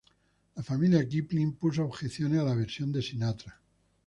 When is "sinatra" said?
3.03-3.61